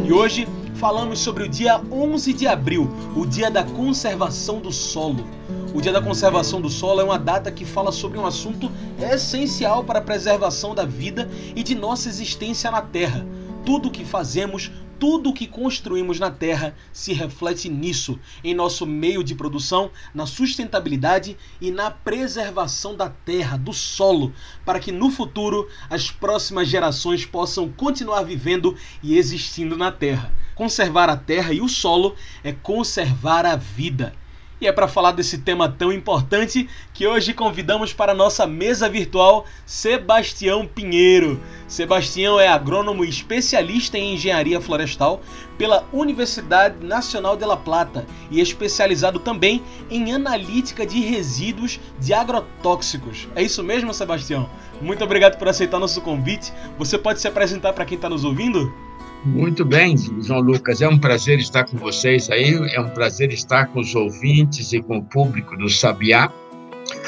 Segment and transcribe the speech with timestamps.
[0.04, 0.46] E hoje
[0.80, 5.26] falamos sobre o dia 11 de abril, o dia da conservação do solo.
[5.74, 9.84] O Dia da Conservação do Solo é uma data que fala sobre um assunto essencial
[9.84, 13.24] para a preservação da vida e de nossa existência na Terra.
[13.64, 18.84] Tudo o que fazemos, tudo o que construímos na Terra se reflete nisso, em nosso
[18.84, 24.32] meio de produção, na sustentabilidade e na preservação da Terra, do solo,
[24.64, 30.32] para que no futuro as próximas gerações possam continuar vivendo e existindo na Terra.
[30.60, 34.12] Conservar a Terra e o solo é conservar a vida.
[34.60, 38.86] E é para falar desse tema tão importante que hoje convidamos para a nossa mesa
[38.86, 41.40] virtual Sebastião Pinheiro.
[41.66, 45.22] Sebastião é agrônomo especialista em engenharia florestal
[45.56, 53.28] pela Universidade Nacional de La Plata e especializado também em analítica de resíduos de agrotóxicos.
[53.34, 54.46] É isso mesmo, Sebastião?
[54.78, 56.52] Muito obrigado por aceitar nosso convite.
[56.76, 58.89] Você pode se apresentar para quem está nos ouvindo?
[59.24, 60.80] Muito bem, João Lucas.
[60.80, 62.54] É um prazer estar com vocês aí.
[62.72, 66.32] É um prazer estar com os ouvintes e com o público do Sabiá.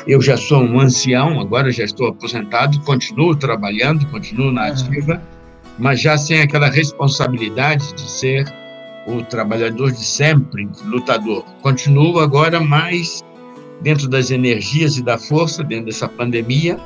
[0.06, 5.20] Eu já sou um ancião, agora já estou aposentado, continuo trabalhando, continuo na ativa, uhum.
[5.78, 8.44] mas já sem aquela responsabilidade de ser
[9.06, 11.44] o trabalhador de sempre, lutador.
[11.62, 13.22] Continuo agora mais
[13.80, 16.78] dentro das energias e da força, dentro dessa pandemia,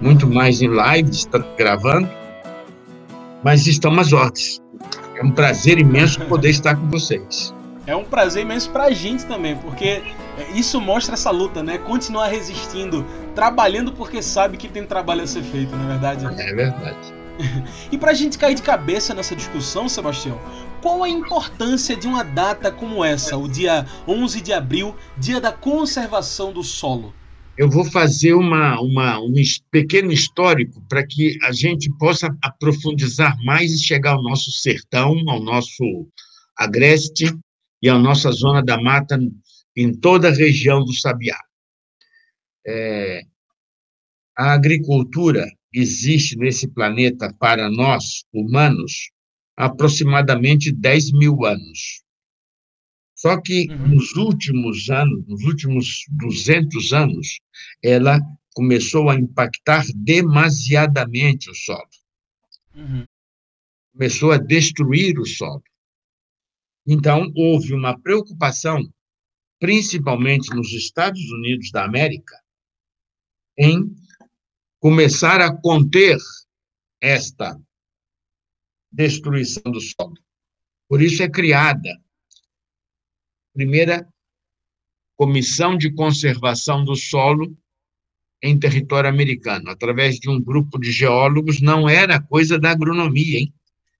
[0.00, 2.08] muito mais em lives, gravando,
[3.42, 4.62] mas estamos às ordens.
[5.16, 7.54] É um prazer imenso poder estar com vocês.
[7.86, 10.02] É um prazer imenso para a gente também, porque
[10.54, 11.78] isso mostra essa luta, né?
[11.78, 16.26] Continuar resistindo, trabalhando porque sabe que tem trabalho a ser feito, não é verdade?
[16.26, 17.20] É verdade.
[17.90, 20.38] e para a gente cair de cabeça nessa discussão, Sebastião,
[20.82, 25.52] qual a importância de uma data como essa, o dia 11 de abril, dia da
[25.52, 27.12] conservação do solo?
[27.56, 29.32] Eu vou fazer uma, uma, um
[29.70, 35.42] pequeno histórico para que a gente possa aprofundizar mais e chegar ao nosso sertão, ao
[35.42, 36.08] nosso
[36.56, 37.26] agreste
[37.82, 39.18] e à nossa zona da mata
[39.76, 41.38] em toda a região do Sabiá.
[42.66, 43.22] É,
[44.36, 49.10] a agricultura existe nesse planeta para nós, humanos,
[49.56, 52.02] há aproximadamente 10 mil anos.
[53.20, 53.88] Só que uhum.
[53.88, 57.38] nos últimos anos, nos últimos 200 anos,
[57.82, 58.18] ela
[58.54, 61.86] começou a impactar demasiadamente o solo.
[62.74, 63.04] Uhum.
[63.92, 65.62] Começou a destruir o solo.
[66.86, 68.90] Então, houve uma preocupação,
[69.58, 72.40] principalmente nos Estados Unidos da América,
[73.58, 73.94] em
[74.78, 76.16] começar a conter
[77.02, 77.60] esta
[78.90, 80.14] destruição do solo.
[80.88, 82.00] Por isso é criada
[83.54, 84.06] primeira
[85.16, 87.54] Comissão de Conservação do Solo
[88.42, 93.52] em território americano, através de um grupo de geólogos, não era coisa da agronomia, hein?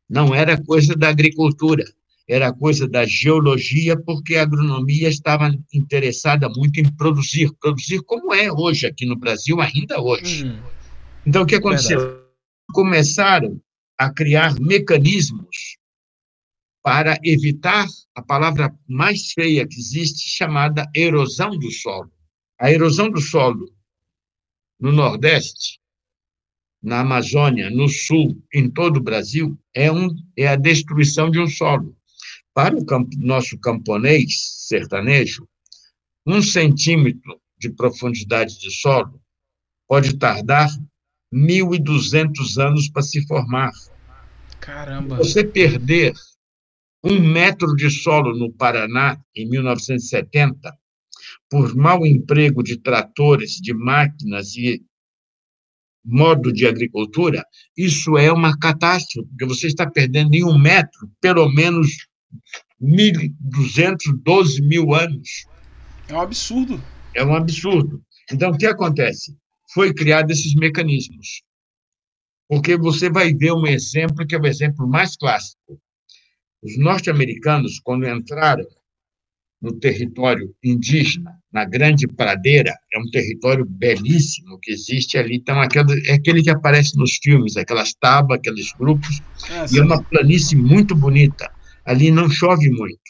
[0.08, 1.84] não era coisa da agricultura,
[2.26, 8.50] era coisa da geologia, porque a agronomia estava interessada muito em produzir, produzir como é
[8.50, 10.44] hoje aqui no Brasil, ainda hoje.
[10.44, 10.58] Uhum.
[11.26, 11.98] Então, o que aconteceu?
[11.98, 12.20] Verdade.
[12.72, 13.60] Começaram
[13.98, 15.76] a criar mecanismos
[16.82, 22.10] para evitar a palavra mais feia que existe, chamada erosão do solo.
[22.58, 23.66] A erosão do solo
[24.78, 25.78] no Nordeste,
[26.82, 31.46] na Amazônia, no Sul, em todo o Brasil, é, um, é a destruição de um
[31.46, 31.94] solo.
[32.54, 32.84] Para o
[33.18, 34.34] nosso camponês
[34.66, 35.46] sertanejo,
[36.26, 39.20] um centímetro de profundidade de solo
[39.86, 40.68] pode tardar
[41.32, 43.70] 1.200 anos para se formar.
[44.60, 45.16] Caramba!
[45.16, 46.14] Você perder
[47.02, 50.76] um metro de solo no Paraná, em 1970,
[51.48, 54.82] por mau emprego de tratores, de máquinas e
[56.04, 57.44] modo de agricultura,
[57.76, 61.88] isso é uma catástrofe, porque você está perdendo em um metro pelo menos
[62.80, 65.46] 1.200, 12 mil anos.
[66.08, 66.82] É um absurdo.
[67.14, 68.02] É um absurdo.
[68.32, 69.36] Então, o que acontece?
[69.72, 71.42] Foi criado esses mecanismos.
[72.48, 75.80] Porque você vai ver um exemplo que é o exemplo mais clássico.
[76.62, 78.66] Os norte-americanos, quando entraram
[79.60, 85.36] no território indígena, na Grande Pradeira, é um território belíssimo que existe ali.
[85.36, 89.20] Então, aquele, é aquele que aparece nos filmes, aquelas tábuas, aqueles grupos,
[89.50, 91.50] é, e é uma planície muito bonita.
[91.84, 93.00] Ali não chove muito.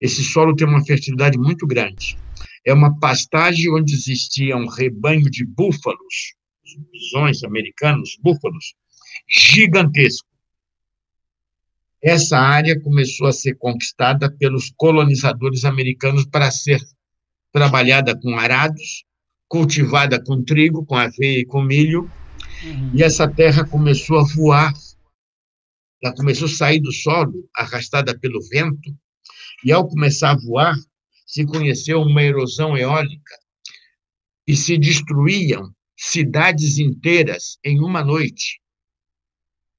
[0.00, 2.16] Esse solo tem uma fertilidade muito grande.
[2.66, 6.34] É uma pastagem onde existia um rebanho de búfalos,
[6.92, 8.74] bisões americanos, búfalos,
[9.28, 10.29] gigantesco.
[12.02, 16.80] Essa área começou a ser conquistada pelos colonizadores americanos para ser
[17.52, 19.04] trabalhada com arados,
[19.46, 22.10] cultivada com trigo, com aveia e com milho,
[22.64, 22.92] uhum.
[22.94, 24.72] e essa terra começou a voar.
[26.02, 28.96] Ela começou a sair do solo, arrastada pelo vento,
[29.64, 30.76] e ao começar a voar,
[31.26, 33.34] se conheceu uma erosão eólica
[34.46, 38.60] e se destruíam cidades inteiras em uma noite.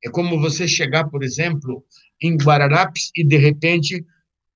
[0.03, 1.83] É como você chegar, por exemplo,
[2.21, 4.05] em Guararapes e, de repente,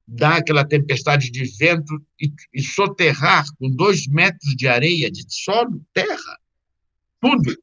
[0.07, 5.81] dar aquela tempestade de vento e, e soterrar com dois metros de areia, de solo,
[5.94, 6.39] terra,
[7.19, 7.57] tudo.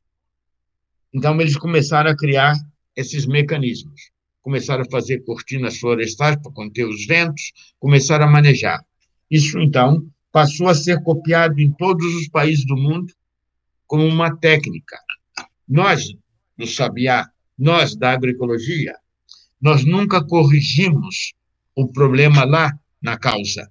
[1.15, 2.57] Então, eles começaram a criar
[2.97, 4.11] esses mecanismos.
[4.43, 8.85] Começaram a fazer cortinas florestais para conter os ventos, começaram a manejar.
[9.31, 13.13] Isso, então, passou a ser copiado em todos os países do mundo
[13.87, 14.99] como uma técnica.
[15.69, 16.09] Nós,
[16.57, 18.97] do Sabiá, nós da agroecologia,
[19.63, 21.35] nós nunca corrigimos
[21.77, 23.71] o problema lá na causa.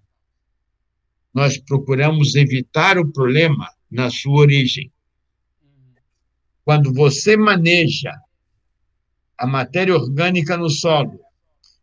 [1.34, 4.90] Nós procuramos evitar o problema na sua origem.
[6.64, 8.18] Quando você maneja
[9.38, 11.20] a matéria orgânica no solo,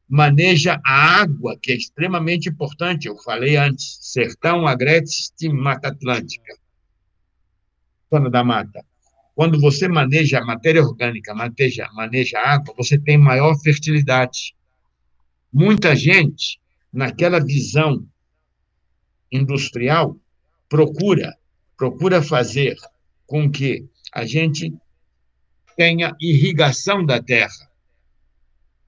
[0.08, 6.56] maneja a água, que é extremamente importante, eu falei antes, sertão, agreste, mata atlântica,
[8.10, 8.87] zona da mata.
[9.38, 14.52] Quando você maneja a matéria orgânica, maneja, maneja a água, você tem maior fertilidade.
[15.52, 16.60] Muita gente,
[16.92, 18.04] naquela visão
[19.30, 20.16] industrial,
[20.68, 21.38] procura,
[21.76, 22.76] procura fazer
[23.28, 24.74] com que a gente
[25.76, 27.70] tenha irrigação da terra.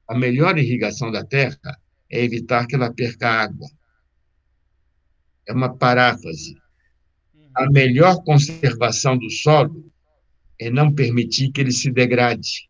[0.08, 1.80] A melhor irrigação da terra
[2.10, 3.68] é evitar que ela perca água.
[5.46, 6.56] É uma paráfrase.
[7.54, 9.89] A melhor conservação do solo
[10.60, 12.68] é não permitir que ele se degrade.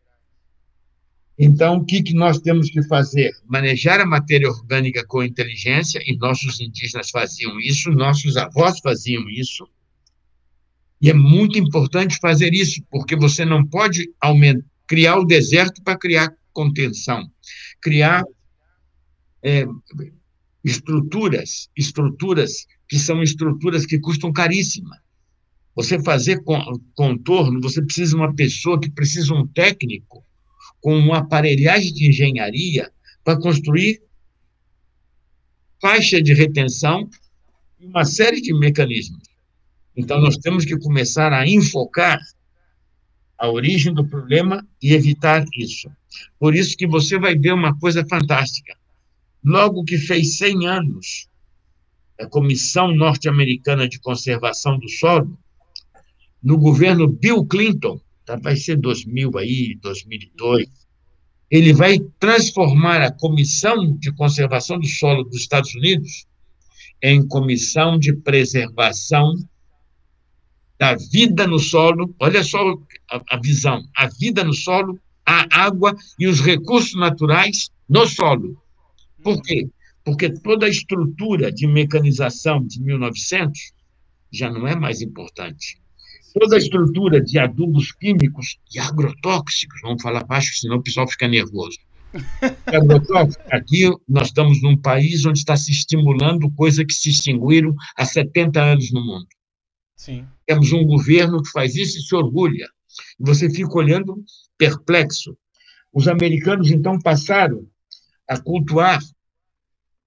[1.37, 3.31] Então, o que, que nós temos que fazer?
[3.45, 9.67] Manejar a matéria orgânica com inteligência, e nossos indígenas faziam isso, nossos avós faziam isso.
[11.01, 15.97] E é muito importante fazer isso, porque você não pode aumentar, criar o deserto para
[15.97, 17.29] criar contenção,
[17.81, 18.23] criar
[19.41, 19.65] é,
[20.63, 25.01] estruturas, estruturas que são estruturas que custam caríssima.
[25.75, 26.43] Você fazer
[26.93, 30.23] contorno, você precisa de uma pessoa que precisa um técnico
[30.81, 32.91] com uma aparelhagem de engenharia
[33.23, 34.01] para construir
[35.81, 37.09] faixa de retenção
[37.79, 39.23] e uma série de mecanismos.
[39.95, 42.19] Então, nós temos que começar a enfocar
[43.37, 45.89] a origem do problema e evitar isso.
[46.39, 48.75] Por isso que você vai ver uma coisa fantástica.
[49.43, 51.27] Logo que fez 100 anos,
[52.19, 55.37] a Comissão Norte-Americana de Conservação do Solo,
[56.41, 58.35] no governo Bill Clinton, tá?
[58.35, 60.67] vai ser 2000 aí, 2002,
[61.49, 66.25] ele vai transformar a Comissão de Conservação do Solo dos Estados Unidos
[67.01, 69.35] em Comissão de Preservação
[70.79, 72.15] da Vida no Solo.
[72.19, 72.73] Olha só
[73.09, 78.57] a, a visão: a vida no solo, a água e os recursos naturais no solo.
[79.21, 79.67] Por quê?
[80.03, 83.73] Porque toda a estrutura de mecanização de 1900
[84.31, 85.80] já não é mais importante
[86.33, 91.27] toda a estrutura de adubos químicos e agrotóxicos, vamos falar baixo, senão o pessoal fica
[91.27, 91.77] nervoso.
[92.67, 98.05] Agrotóxicos, aqui nós estamos num país onde está se estimulando coisas que se extinguiram há
[98.05, 99.27] 70 anos no mundo.
[99.95, 100.25] Sim.
[100.45, 102.67] Temos um governo que faz isso e se orgulha.
[103.19, 104.21] E você fica olhando
[104.57, 105.37] perplexo.
[105.93, 107.65] Os americanos, então, passaram
[108.27, 108.99] a cultuar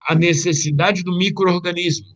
[0.06, 2.13] a necessidade do microorganismo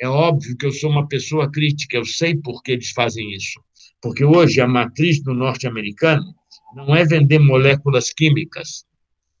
[0.00, 3.60] é óbvio que eu sou uma pessoa crítica, eu sei por que eles fazem isso.
[4.00, 6.34] Porque hoje a matriz do norte-americano
[6.74, 8.86] não é vender moléculas químicas.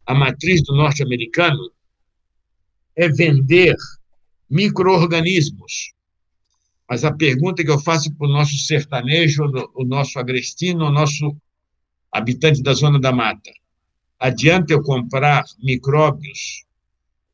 [0.04, 1.72] A matriz do norte-americano
[2.94, 3.74] é vender
[4.50, 5.94] microorganismos.
[6.86, 11.34] Mas a pergunta que eu faço para o nosso sertanejo, o nosso agrestino, o nosso
[12.12, 13.50] habitante da zona da mata,
[14.18, 16.66] adianta eu comprar micróbios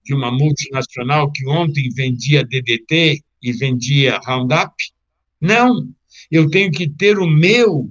[0.06, 4.72] de uma multinacional que ontem vendia DDT e vendia Roundup?
[5.40, 5.88] Não,
[6.30, 7.90] eu tenho que ter o meu,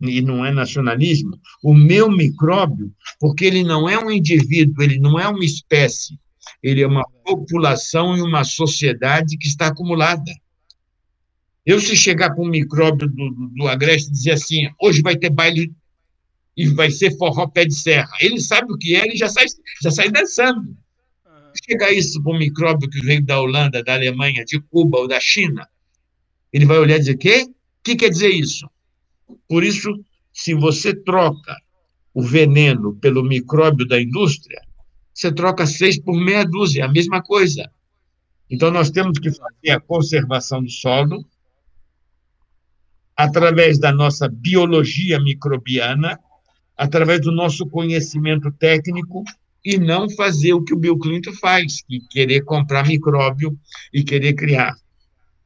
[0.00, 5.18] e não é nacionalismo, o meu micróbio, porque ele não é um indivíduo, ele não
[5.18, 6.16] é uma espécie,
[6.62, 10.32] ele é uma população e uma sociedade que está acumulada.
[11.66, 15.16] Eu, se chegar com um micróbio do, do, do Agreste e dizer assim, hoje vai
[15.16, 15.72] ter baile
[16.56, 19.46] e vai ser forró pé de serra, ele sabe o que é, ele já sai,
[19.82, 20.76] já sai dançando.
[21.64, 25.20] Chega isso com um micróbio que veio da Holanda, da Alemanha, de Cuba ou da
[25.20, 25.68] China,
[26.52, 27.46] ele vai olhar e dizer, quê?
[27.48, 28.68] O que quer dizer isso?
[29.48, 29.92] Por isso,
[30.32, 31.56] se você troca
[32.14, 34.60] o veneno pelo micróbio da indústria,
[35.12, 37.70] você troca seis por meia dúzia, é a mesma coisa.
[38.50, 41.24] Então, nós temos que fazer a conservação do solo
[43.16, 46.18] através da nossa biologia microbiana,
[46.76, 49.22] através do nosso conhecimento técnico
[49.64, 53.56] e não fazer o que o Bill Clinton faz, que querer comprar micróbio
[53.92, 54.74] e querer criar.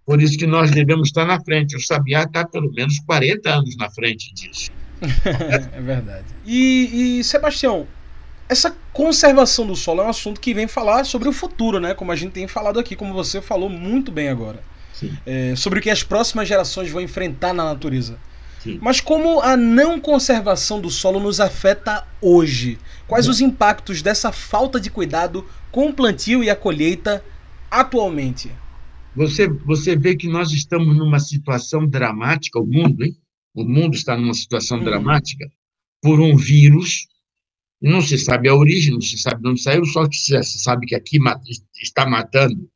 [0.04, 1.76] Por isso que nós devemos estar na frente.
[1.76, 4.70] O Sabiá está pelo menos 40 anos na frente disso.
[5.72, 6.26] é verdade.
[6.46, 7.86] E, e, Sebastião,
[8.48, 11.92] essa conservação do solo é um assunto que vem falar sobre o futuro, né?
[11.92, 14.62] Como a gente tem falado aqui, como você falou muito bem agora.
[15.26, 18.18] É, sobre o que as próximas gerações vão enfrentar na natureza.
[18.62, 18.78] Sim.
[18.82, 22.78] Mas como a não conservação do solo nos afeta hoje?
[23.06, 27.24] Quais os impactos dessa falta de cuidado com o plantio e a colheita
[27.70, 28.50] atualmente?
[29.14, 33.16] Você, você vê que nós estamos numa situação dramática, o mundo, hein?
[33.54, 34.84] O mundo está numa situação hum.
[34.84, 35.48] dramática
[36.02, 37.06] por um vírus.
[37.80, 40.86] Não se sabe a origem, não se sabe de onde saiu, só que se sabe
[40.86, 41.18] que aqui
[41.80, 42.68] está matando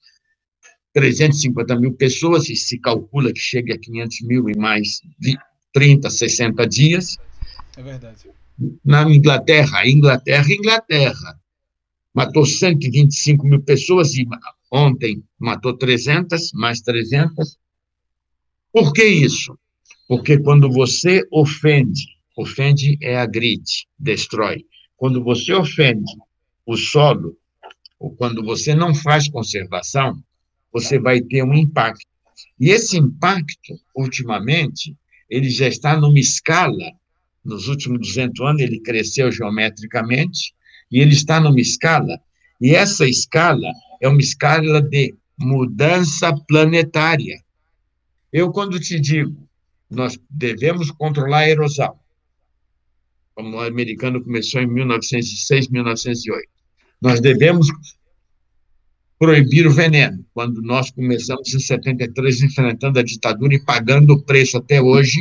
[0.95, 5.01] 350 mil pessoas, e se calcula que chega a 500 mil em mais
[5.73, 7.17] 30, 60 dias.
[7.77, 8.31] É verdade.
[8.85, 11.41] Na Inglaterra, Inglaterra, Inglaterra.
[12.13, 14.27] Matou 125 mil pessoas e
[14.71, 17.59] Ontem matou 300, mais 300.
[18.73, 19.59] Por que isso?
[20.07, 24.65] Porque quando você ofende, ofende é agride, destrói.
[24.97, 26.13] Quando você ofende
[26.65, 27.37] o solo,
[27.99, 30.23] ou quando você não faz conservação,
[30.73, 32.07] você vai ter um impacto.
[32.59, 34.97] E esse impacto, ultimamente,
[35.31, 36.93] ele já está numa escala,
[37.45, 40.53] nos últimos 200 anos ele cresceu geometricamente,
[40.91, 42.21] e ele está numa escala,
[42.61, 43.73] e essa escala
[44.03, 47.41] é uma escala de mudança planetária.
[48.33, 49.49] Eu, quando te digo,
[49.89, 51.99] nós devemos controlar a erosão,
[53.35, 56.49] como o americano começou em 1906, 1908.
[57.01, 57.69] Nós devemos
[59.21, 64.57] proibir o veneno, quando nós começamos em 73 enfrentando a ditadura e pagando o preço
[64.57, 65.21] até hoje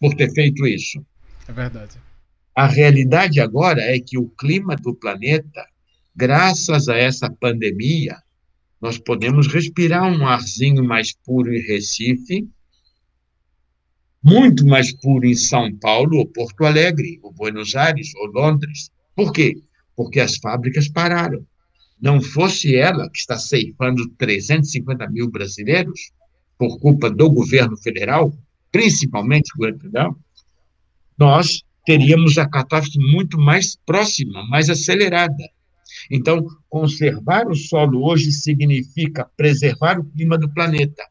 [0.00, 1.04] por ter feito isso.
[1.46, 1.98] É verdade.
[2.56, 5.62] A realidade agora é que o clima do planeta
[6.14, 8.16] graças a essa pandemia,
[8.80, 12.48] nós podemos respirar um arzinho mais puro em Recife,
[14.22, 18.90] muito mais puro em São Paulo, ou Porto Alegre, ou Buenos Aires, ou Londres.
[19.14, 19.60] Por quê?
[19.96, 21.44] Porque as fábricas pararam.
[22.04, 26.12] Não fosse ela que está ceifando 350 mil brasileiros,
[26.58, 28.30] por culpa do governo federal,
[28.70, 30.18] principalmente o governo federal,
[31.18, 35.48] nós teríamos a catástrofe muito mais próxima, mais acelerada.
[36.10, 41.02] Então, conservar o solo hoje significa preservar o clima do planeta.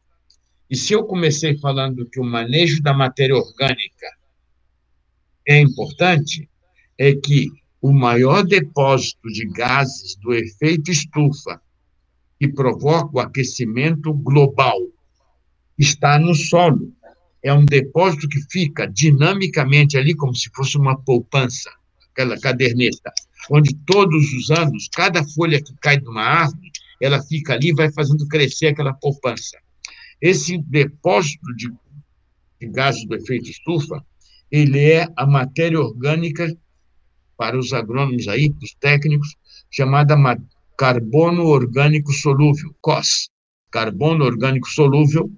[0.70, 4.06] E se eu comecei falando que o manejo da matéria orgânica
[5.44, 6.48] é importante,
[6.96, 7.48] é que
[7.84, 11.60] o maior depósito de gases do efeito estufa,
[12.40, 14.78] que provoca o aquecimento global,
[15.78, 16.90] está no solo.
[17.42, 21.70] É um depósito que fica dinamicamente ali, como se fosse uma poupança,
[22.10, 23.12] aquela caderneta
[23.50, 27.74] onde todos os anos, cada folha que cai de uma árvore, ela fica ali e
[27.74, 29.58] vai fazendo crescer aquela poupança.
[30.22, 31.70] Esse depósito de,
[32.58, 34.02] de gases do efeito estufa,
[34.50, 36.50] ele é a matéria orgânica,
[37.36, 39.34] para os agrônomos aí, os técnicos,
[39.70, 40.16] chamada
[40.76, 43.28] carbono orgânico solúvel, COS,
[43.70, 45.30] carbono orgânico solúvel,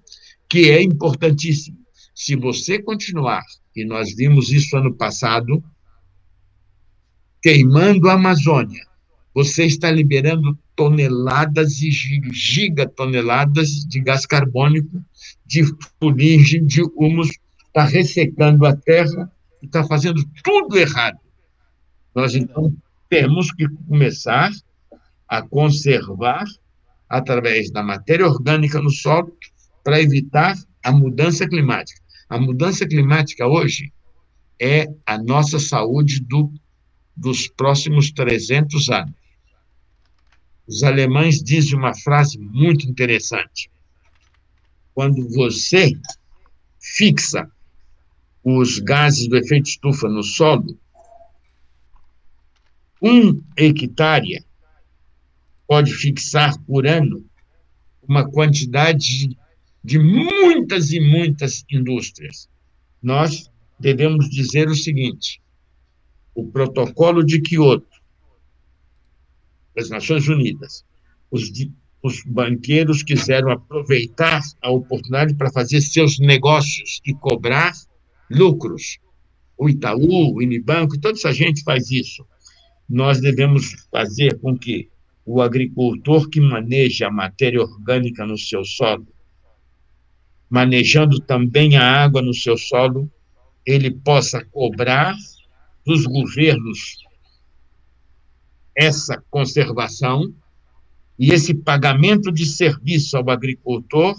[0.48, 1.78] que é importantíssimo.
[2.14, 3.42] Se você continuar,
[3.74, 5.62] e nós vimos isso ano passado,
[7.42, 8.84] queimando a Amazônia,
[9.34, 15.02] você está liberando toneladas e gigatoneladas de gás carbônico,
[15.44, 15.64] de
[16.00, 17.28] fuligem, de humus,
[17.68, 19.30] está ressecando a terra
[19.66, 21.18] está fazendo tudo errado.
[22.16, 22.74] Nós, então,
[23.10, 24.50] temos que começar
[25.28, 26.46] a conservar,
[27.06, 29.36] através da matéria orgânica no solo,
[29.84, 32.00] para evitar a mudança climática.
[32.30, 33.92] A mudança climática hoje
[34.58, 36.50] é a nossa saúde do,
[37.14, 39.14] dos próximos 300 anos.
[40.66, 43.70] Os alemães dizem uma frase muito interessante.
[44.94, 45.92] Quando você
[46.80, 47.46] fixa
[48.42, 50.78] os gases do efeito estufa no solo,
[53.06, 54.44] um hectare
[55.66, 57.24] pode fixar por ano
[58.02, 59.36] uma quantidade
[59.82, 62.48] de muitas e muitas indústrias.
[63.02, 65.40] Nós devemos dizer o seguinte:
[66.34, 67.86] o protocolo de Quioto,
[69.74, 70.84] das Nações Unidas,
[71.30, 71.50] os,
[72.02, 77.72] os banqueiros quiseram aproveitar a oportunidade para fazer seus negócios e cobrar
[78.30, 78.98] lucros.
[79.58, 82.26] O Itaú, o Unibanco, toda essa gente faz isso.
[82.88, 84.88] Nós devemos fazer com que
[85.24, 89.06] o agricultor que maneja a matéria orgânica no seu solo,
[90.48, 93.10] manejando também a água no seu solo,
[93.64, 95.16] ele possa cobrar
[95.84, 97.04] dos governos
[98.76, 100.32] essa conservação
[101.18, 104.14] e esse pagamento de serviço ao agricultor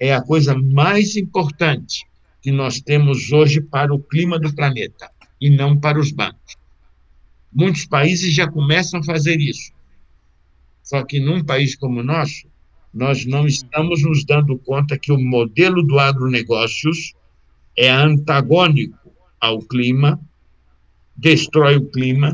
[0.00, 2.06] é a coisa mais importante
[2.40, 6.56] que nós temos hoje para o clima do planeta e não para os bancos.
[7.52, 9.72] Muitos países já começam a fazer isso.
[10.82, 12.46] Só que num país como o nosso,
[12.92, 17.14] nós não estamos nos dando conta que o modelo do agronegócios
[17.76, 20.20] é antagônico ao clima,
[21.16, 22.32] destrói o clima,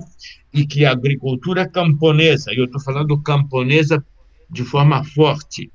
[0.53, 4.05] e que a agricultura camponesa, e eu estou falando camponesa
[4.49, 5.71] de forma forte,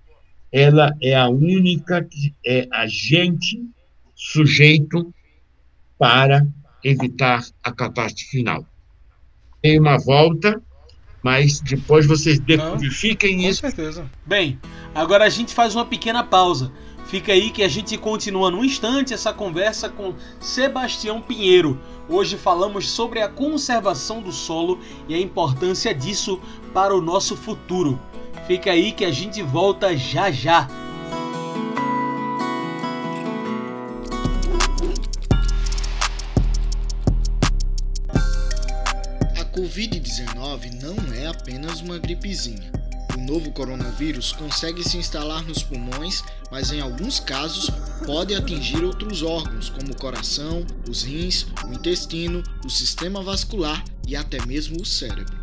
[0.52, 3.62] ela é a única que é agente
[4.16, 5.14] sujeito
[5.98, 6.48] para
[6.84, 8.66] evitar a catástrofe final.
[9.62, 10.62] Tem uma volta
[11.24, 13.62] mas depois vocês decodifiquem Não, isso.
[13.62, 14.10] Com certeza.
[14.26, 14.60] Bem,
[14.96, 16.72] agora a gente faz uma pequena pausa.
[17.08, 21.80] Fica aí que a gente continua no instante essa conversa com Sebastião Pinheiro.
[22.08, 26.40] Hoje falamos sobre a conservação do solo e a importância disso
[26.74, 28.00] para o nosso futuro.
[28.46, 30.68] Fica aí que a gente volta já já.
[40.50, 42.72] Covid-19 não é apenas uma gripezinha.
[43.16, 47.70] O novo coronavírus consegue se instalar nos pulmões, mas em alguns casos
[48.06, 54.16] pode atingir outros órgãos, como o coração, os rins, o intestino, o sistema vascular e
[54.16, 55.38] até mesmo o cérebro.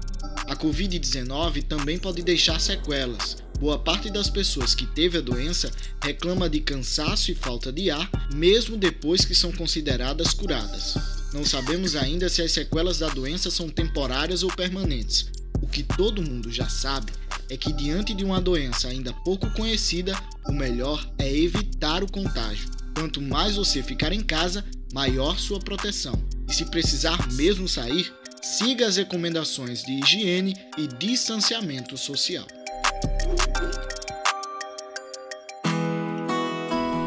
[0.49, 3.37] A Covid-19 também pode deixar sequelas.
[3.59, 5.71] Boa parte das pessoas que teve a doença
[6.03, 10.95] reclama de cansaço e falta de ar, mesmo depois que são consideradas curadas.
[11.33, 15.31] Não sabemos ainda se as sequelas da doença são temporárias ou permanentes.
[15.63, 17.13] O que todo mundo já sabe
[17.49, 20.15] é que, diante de uma doença ainda pouco conhecida,
[20.47, 22.69] o melhor é evitar o contágio.
[22.95, 26.23] Quanto mais você ficar em casa, maior sua proteção.
[26.49, 32.47] E se precisar mesmo sair, siga as recomendações de higiene e distanciamento social.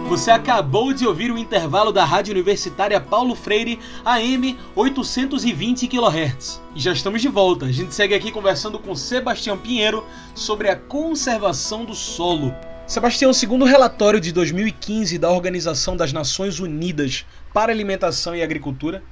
[0.09, 6.59] Você acabou de ouvir o intervalo da Rádio Universitária Paulo Freire AM 820 kHz.
[6.75, 7.67] E já estamos de volta.
[7.67, 12.53] A gente segue aqui conversando com Sebastião Pinheiro sobre a conservação do solo.
[12.87, 17.23] Sebastião, segundo o relatório de 2015 da Organização das Nações Unidas
[17.53, 19.03] para Alimentação e Agricultura,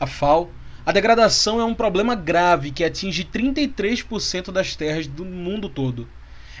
[0.00, 0.50] a FAO,
[0.86, 6.08] a degradação é um problema grave que atinge 33% das terras do mundo todo.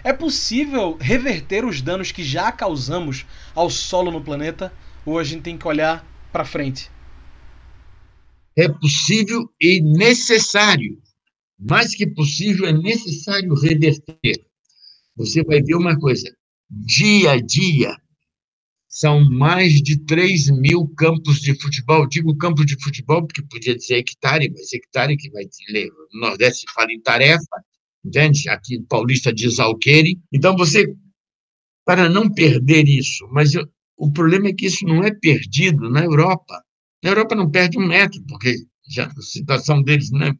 [0.04, 4.72] É possível reverter os danos que já causamos ao solo no planeta?
[5.04, 6.90] Ou a gente tem que olhar para frente?
[8.56, 11.00] É possível e necessário.
[11.58, 14.44] Mais que possível, é necessário reverter.
[15.16, 16.30] Você vai ver uma coisa:
[16.68, 17.96] dia a dia,
[18.88, 22.06] são mais de 3 mil campos de futebol.
[22.06, 25.90] Digo campo de futebol porque podia dizer hectare, mas hectare que vai ler.
[26.12, 27.44] No Nordeste fala em tarefa,
[28.06, 28.48] entende?
[28.48, 30.18] Aqui Paulista diz alqueire.
[30.32, 30.86] Então, você,
[31.84, 33.66] para não perder isso, mas eu,
[33.96, 36.62] o problema é que isso não é perdido na Europa.
[37.02, 38.56] Na Europa não perde um metro, porque
[38.88, 40.32] já, a situação deles não é.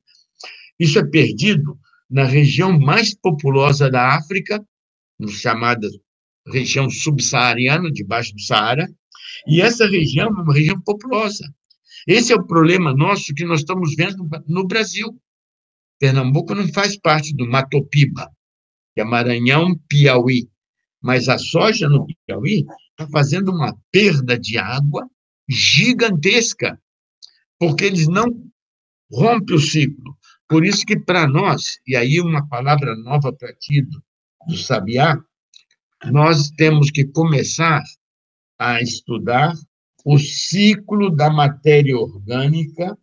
[0.78, 4.64] Isso é perdido na região mais populosa da África,
[5.28, 5.88] chamada
[6.46, 8.86] região subsaariana, debaixo do Saara,
[9.48, 11.44] e essa região é uma região populosa.
[12.06, 15.08] Esse é o problema nosso que nós estamos vendo no Brasil.
[15.98, 18.30] Pernambuco não faz parte do Matopiba,
[18.94, 20.48] que é Maranhão, Piauí.
[21.02, 25.08] Mas a soja no Piauí está fazendo uma perda de água
[25.48, 26.80] gigantesca,
[27.58, 28.26] porque eles não
[29.10, 30.16] rompem o ciclo.
[30.48, 34.02] Por isso que para nós, e aí uma palavra nova para ti do,
[34.48, 35.16] do Sabiá,
[36.04, 37.82] nós temos que começar
[38.58, 39.54] a estudar
[40.04, 42.96] o ciclo da matéria orgânica,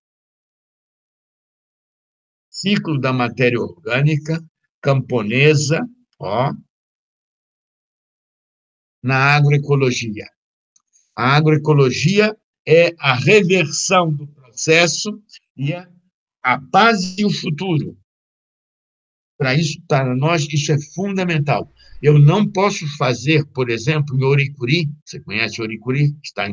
[2.54, 4.42] ciclo da matéria orgânica
[4.80, 5.82] camponesa,
[6.20, 6.54] ó,
[9.02, 10.26] na agroecologia.
[11.16, 15.22] A agroecologia é a reversão do processo
[15.58, 15.88] e é
[16.44, 17.98] a base e o futuro.
[19.38, 21.74] Para isso, para nós, isso é fundamental.
[22.02, 26.52] Eu não posso fazer, por exemplo, em Oricuri, você conhece Oricuri, está em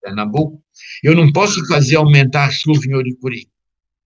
[0.00, 0.62] Pernambuco,
[1.02, 3.50] eu não posso fazer aumentar a chuva em Oricuri,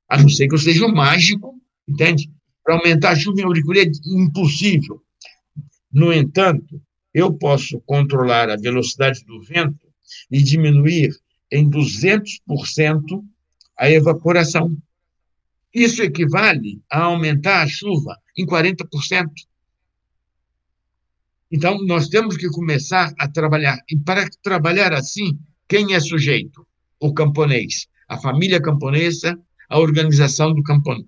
[0.09, 2.31] a não ser que eu seja um mágico, entende?
[2.63, 5.03] Para aumentar a chuva em Oricuri é impossível.
[5.93, 6.81] No entanto,
[7.13, 9.87] eu posso controlar a velocidade do vento
[10.31, 11.11] e diminuir
[11.51, 13.23] em 200%
[13.79, 14.77] a evaporação.
[15.73, 19.29] Isso equivale a aumentar a chuva em 40%.
[21.51, 23.79] Então, nós temos que começar a trabalhar.
[23.89, 25.39] E para trabalhar assim,
[25.69, 26.67] quem é sujeito?
[26.99, 29.39] O camponês, a família camponesa,
[29.69, 31.05] a organização do campo,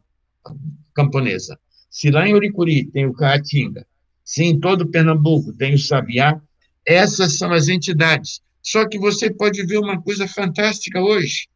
[0.95, 1.59] camponesa.
[1.91, 3.87] Se lá em Uricuri tem o Caatinga,
[4.25, 6.41] se em todo Pernambuco tem o Sabiá,
[6.85, 8.41] essas são as entidades.
[8.63, 11.49] Só que você pode ver uma coisa fantástica hoje.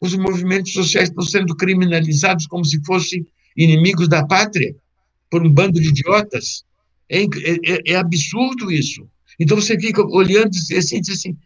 [0.00, 4.74] Os movimentos sociais estão sendo criminalizados como se fossem inimigos da pátria
[5.30, 6.64] por um bando de idiotas.
[7.08, 9.08] É, é, é absurdo isso.
[9.38, 11.36] Então você fica olhando assim, diz assim: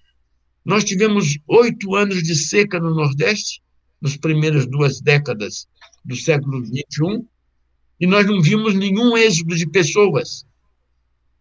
[0.64, 3.62] nós tivemos oito anos de seca no Nordeste,
[4.00, 5.66] nas primeiras duas décadas
[6.04, 7.24] do século XXI,
[8.00, 10.46] e nós não vimos nenhum êxodo de pessoas.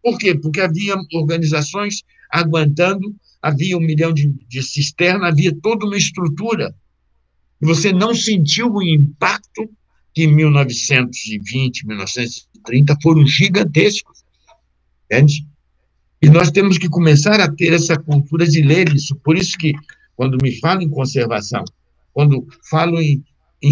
[0.01, 0.33] Por quê?
[0.35, 6.75] Porque havia organizações aguentando, havia um milhão de, de cisternas, havia toda uma estrutura.
[7.61, 9.69] E você não sentiu o impacto
[10.13, 14.23] que em 1920, 1930 foram gigantescos.
[15.05, 15.45] Entende?
[16.21, 19.15] E nós temos que começar a ter essa cultura de ler isso.
[19.17, 19.73] Por isso que,
[20.15, 21.63] quando me falo em conservação,
[22.17, 23.23] quando falo em,
[23.61, 23.71] em,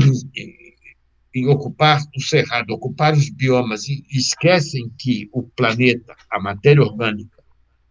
[1.34, 7.44] em ocupar o cerrado, ocupar os biomas, e esquecem que o planeta, a matéria orgânica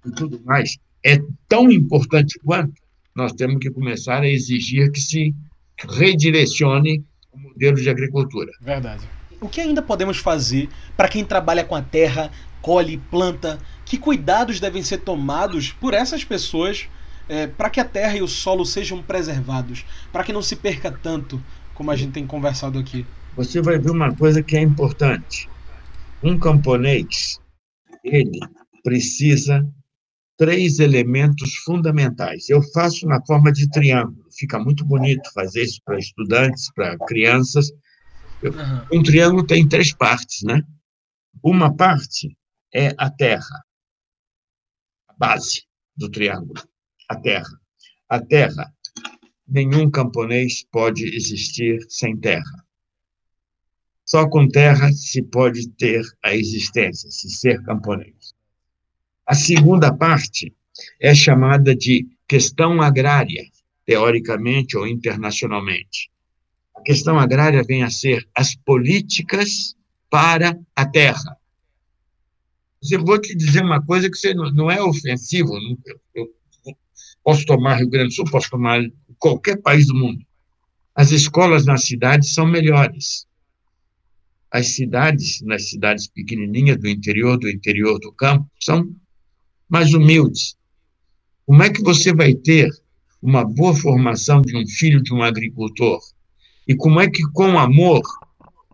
[0.07, 2.81] e tudo mais é tão importante quanto,
[3.17, 5.35] nós temos que começar a exigir que se
[5.77, 8.53] redirecione o modelo de agricultura.
[8.61, 9.09] Verdade.
[9.41, 12.31] O que ainda podemos fazer para quem trabalha com a terra,
[12.63, 13.59] colhe, planta?
[13.85, 16.89] Que cuidados devem ser tomados por essas pessoas
[17.29, 20.91] é, para que a terra e o solo sejam preservados, para que não se perca
[20.91, 21.43] tanto,
[21.75, 23.07] como a gente tem conversado aqui?
[23.37, 25.49] Você vai ver uma coisa que é importante.
[26.23, 27.41] Um camponês,
[28.03, 28.39] ele
[28.83, 29.67] precisa
[30.37, 32.49] três elementos fundamentais.
[32.49, 34.27] Eu faço na forma de triângulo.
[34.37, 37.71] Fica muito bonito fazer isso para estudantes, para crianças.
[38.93, 40.63] Um triângulo tem três partes, né?
[41.43, 42.37] Uma parte
[42.75, 43.65] é a terra,
[45.09, 45.63] a base
[45.97, 46.61] do triângulo,
[47.09, 47.61] a terra.
[48.09, 48.73] A terra,
[49.47, 52.65] nenhum camponês pode existir sem terra.
[54.05, 58.35] Só com terra se pode ter a existência, se ser camponês.
[59.27, 60.55] A segunda parte
[61.01, 63.45] é chamada de questão agrária,
[63.87, 66.11] teoricamente ou internacionalmente.
[66.77, 69.75] A questão agrária vem a ser as políticas
[70.11, 71.39] para a terra.
[72.91, 75.55] Eu vou te dizer uma coisa que você não é ofensivo.
[76.15, 76.29] Eu
[77.25, 78.81] posso tomar Rio Grande do Sul, posso tomar
[79.19, 80.25] qualquer país do mundo.
[80.95, 83.27] As escolas nas cidades são melhores.
[84.51, 88.95] As cidades, nas cidades pequenininhas do interior, do interior do campo, são
[89.69, 90.57] mais humildes.
[91.47, 92.71] Como é que você vai ter
[93.21, 96.01] uma boa formação de um filho de um agricultor?
[96.69, 98.03] E como é que, com amor,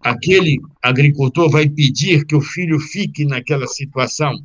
[0.03, 4.45] aquele agricultor vai pedir que o filho fique naquela situação?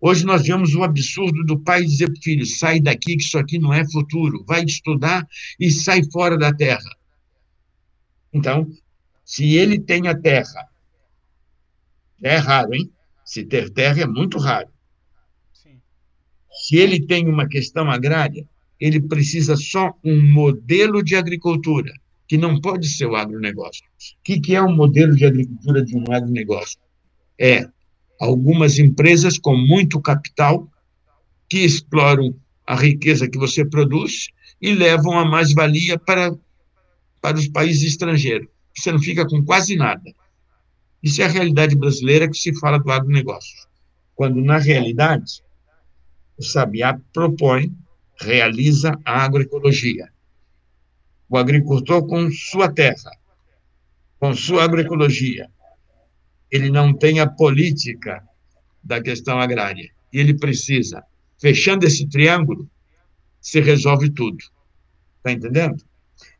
[0.00, 3.38] Hoje nós vemos o absurdo do pai dizer para o filho: sai daqui, que isso
[3.38, 5.26] aqui não é futuro, vai estudar
[5.58, 6.90] e sai fora da terra.
[8.32, 8.70] Então,
[9.24, 10.68] se ele tem a terra,
[12.22, 12.90] é raro, hein?
[13.24, 14.68] Se ter terra é muito raro.
[16.50, 18.48] Se ele tem uma questão agrária,
[18.80, 21.92] ele precisa só um modelo de agricultura,
[22.26, 23.84] que não pode ser o agronegócio.
[23.84, 26.78] O que, que é um modelo de agricultura de um agronegócio?
[27.38, 27.68] É
[28.20, 30.68] algumas empresas com muito capital
[31.48, 32.34] que exploram
[32.66, 34.28] a riqueza que você produz
[34.60, 36.34] e levam a mais-valia para,
[37.20, 38.48] para os países estrangeiros.
[38.76, 40.12] Você não fica com quase nada.
[41.02, 43.66] Isso é a realidade brasileira que se fala do agronegócio.
[44.14, 45.42] Quando, na realidade,
[46.36, 47.72] o Sabiá propõe,
[48.20, 50.08] realiza a agroecologia.
[51.28, 53.10] O agricultor com sua terra,
[54.18, 55.50] com sua agroecologia,
[56.56, 58.22] ele não tem a política
[58.82, 59.90] da questão agrária.
[60.12, 61.02] E ele precisa.
[61.40, 62.68] Fechando esse triângulo,
[63.40, 64.42] se resolve tudo.
[65.18, 65.84] Está entendendo?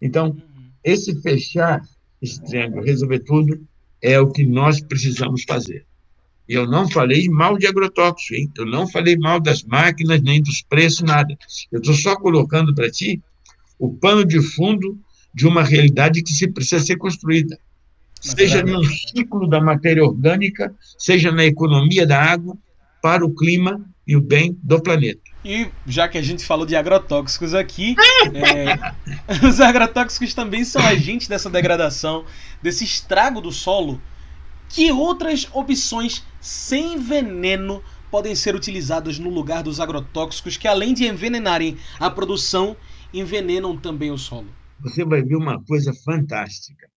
[0.01, 0.37] Então,
[0.83, 1.83] esse fechar
[2.21, 3.67] esse triângulo, resolver tudo,
[4.03, 5.85] é o que nós precisamos fazer.
[6.49, 8.51] E eu não falei mal de agrotóxico, hein?
[8.57, 11.37] Eu não falei mal das máquinas, nem dos preços, nada.
[11.73, 13.21] Eu estou só colocando para ti
[13.79, 14.99] o pano de fundo
[15.35, 17.59] de uma realidade que se precisa ser construída.
[18.27, 22.57] Seja no ciclo da matéria orgânica, seja na economia da água,
[23.03, 25.21] para o clima e o bem do planeta.
[25.45, 27.95] E já que a gente falou de agrotóxicos aqui,
[28.35, 28.93] é,
[29.47, 32.25] os agrotóxicos também são agentes dessa degradação,
[32.63, 34.01] desse estrago do solo.
[34.69, 41.07] Que outras opções sem veneno podem ser utilizadas no lugar dos agrotóxicos que, além de
[41.07, 42.77] envenenarem a produção,
[43.15, 44.49] envenenam também o solo?
[44.81, 46.89] Você vai ver uma coisa fantástica.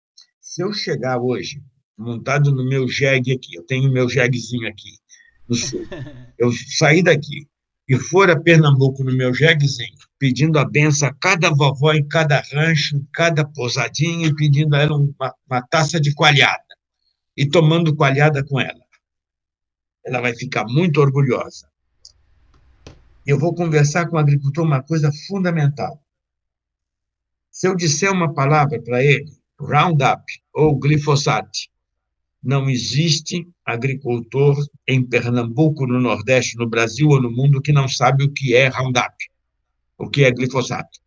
[0.59, 1.63] Se eu chegar hoje,
[1.97, 4.91] montado no meu jegue aqui, eu tenho meu jeguezinho aqui,
[5.47, 5.87] no sul,
[6.37, 7.47] eu sair daqui,
[7.87, 12.43] e for a Pernambuco no meu jeguezinho, pedindo a benção a cada vovó em cada
[12.51, 16.75] rancho, em cada pousadinha, e pedindo a ela uma, uma taça de coalhada,
[17.37, 18.83] e tomando coalhada com ela.
[20.05, 21.69] Ela vai ficar muito orgulhosa.
[23.25, 26.03] Eu vou conversar com o agricultor uma coisa fundamental.
[27.49, 31.59] Se eu disser uma palavra para ele, Roundup ou glifosato,
[32.41, 38.23] não existe agricultor em Pernambuco, no Nordeste, no Brasil ou no mundo que não sabe
[38.23, 39.15] o que é Roundup,
[39.97, 40.99] o que é glifosato.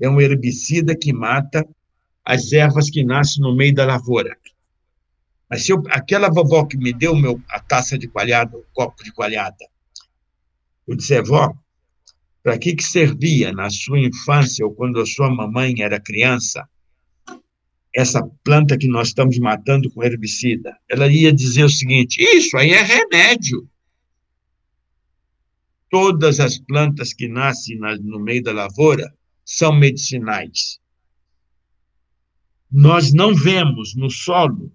[0.00, 1.68] É um herbicida que mata
[2.24, 4.34] as ervas que nascem no meio da lavoura.
[5.48, 9.04] Mas se eu, aquela vovó que me deu meu, a taça de coalhada, o copo
[9.04, 9.68] de coalhada,
[10.88, 11.52] eu disse, vó,
[12.42, 16.66] para que, que servia na sua infância ou quando a sua mamãe era criança
[17.94, 22.70] essa planta que nós estamos matando com herbicida, ela ia dizer o seguinte: isso aí
[22.70, 23.68] é remédio.
[25.88, 29.12] Todas as plantas que nascem no meio da lavoura
[29.44, 30.78] são medicinais.
[32.70, 34.72] Nós não vemos no solo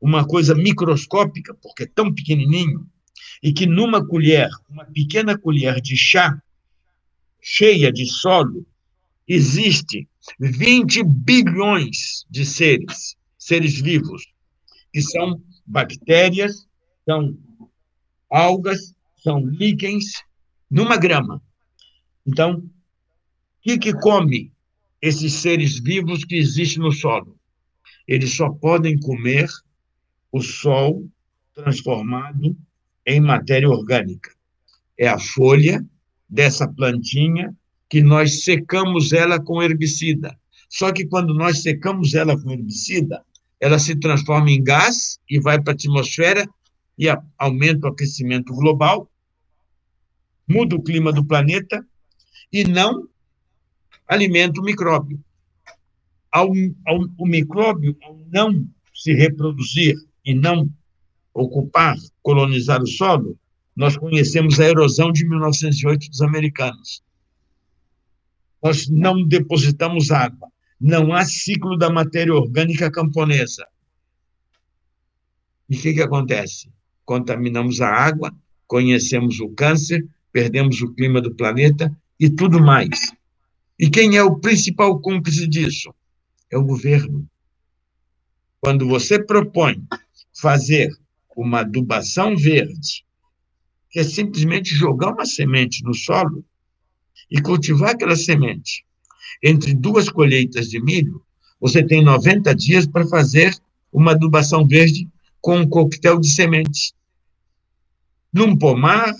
[0.00, 2.84] uma coisa microscópica, porque é tão pequenininho,
[3.40, 6.36] e que numa colher, uma pequena colher de chá
[7.40, 8.66] cheia de solo,
[9.28, 10.08] existe
[10.38, 14.26] 20 bilhões de seres, seres vivos,
[14.92, 16.66] que são bactérias,
[17.04, 17.36] são
[18.30, 20.24] algas, são líquens,
[20.70, 21.42] numa grama.
[22.26, 22.70] Então, o
[23.62, 24.52] que, que come
[25.00, 27.38] esses seres vivos que existem no solo?
[28.06, 29.48] Eles só podem comer
[30.30, 31.08] o sol
[31.54, 32.56] transformado
[33.04, 34.30] em matéria orgânica.
[34.98, 35.84] É a folha
[36.28, 37.56] dessa plantinha
[37.88, 40.36] que nós secamos ela com herbicida.
[40.68, 43.24] Só que quando nós secamos ela com herbicida,
[43.60, 46.48] ela se transforma em gás e vai para a atmosfera
[46.98, 47.06] e
[47.38, 49.10] aumenta o aquecimento global,
[50.48, 51.86] muda o clima do planeta
[52.52, 53.08] e não
[54.08, 55.22] alimenta o micróbio.
[56.30, 56.48] Ao,
[56.86, 60.68] ao, o micróbio, ao não se reproduzir e não
[61.32, 63.38] ocupar, colonizar o solo,
[63.74, 67.02] nós conhecemos a erosão de 1908 dos americanos
[68.62, 70.48] nós não depositamos água.
[70.80, 73.66] Não há ciclo da matéria orgânica camponesa.
[75.68, 76.70] E o que, que acontece?
[77.04, 78.34] Contaminamos a água,
[78.66, 83.12] conhecemos o câncer, perdemos o clima do planeta e tudo mais.
[83.78, 85.94] E quem é o principal cúmplice disso?
[86.50, 87.26] É o governo.
[88.60, 89.82] Quando você propõe
[90.34, 90.90] fazer
[91.36, 93.04] uma adubação verde,
[93.90, 96.44] que é simplesmente jogar uma semente no solo,
[97.30, 98.84] e cultivar aquela semente.
[99.42, 101.22] Entre duas colheitas de milho,
[101.60, 103.56] você tem 90 dias para fazer
[103.92, 105.08] uma adubação verde
[105.40, 106.92] com um coquetel de sementes.
[108.32, 109.14] Num pomar,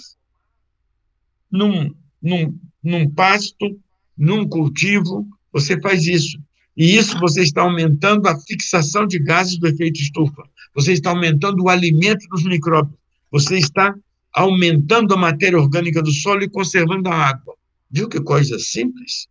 [1.51, 3.79] num, num, num pasto,
[4.17, 6.39] num cultivo, você faz isso.
[6.77, 10.43] E isso você está aumentando a fixação de gases do efeito estufa.
[10.75, 12.99] Você está aumentando o alimento dos micróbios.
[13.31, 13.95] Você está
[14.33, 17.56] aumentando a matéria orgânica do solo e conservando a água.
[17.91, 19.29] Viu que coisa simples?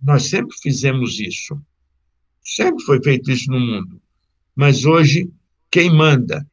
[0.00, 1.60] Nós sempre fizemos isso.
[2.42, 4.00] Sempre foi feito isso no mundo.
[4.54, 5.30] Mas hoje,
[5.70, 6.46] quem manda?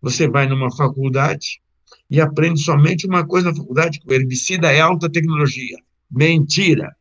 [0.00, 1.60] Você vai numa faculdade
[2.08, 5.78] e aprende somente uma coisa na faculdade, que o herbicida é alta tecnologia.
[6.10, 6.94] Mentira!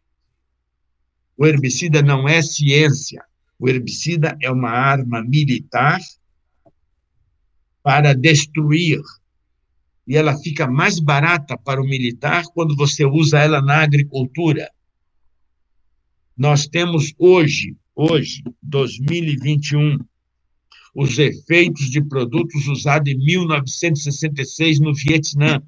[1.38, 3.24] O herbicida não é ciência.
[3.58, 6.00] O herbicida é uma arma militar
[7.82, 9.02] para destruir
[10.10, 14.68] e ela fica mais barata para o militar quando você usa ela na agricultura.
[16.36, 20.00] Nós temos hoje, hoje, 2021,
[20.96, 25.62] os efeitos de produtos usados em 1966 no Vietnã,